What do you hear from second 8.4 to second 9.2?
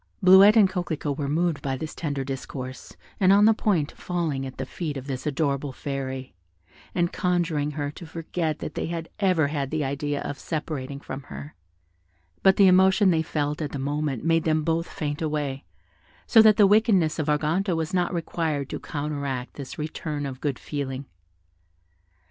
that they had